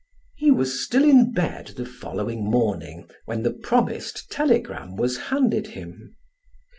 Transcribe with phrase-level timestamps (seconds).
[0.35, 6.15] He was still in bed the following morning when the promised telegram was handed him.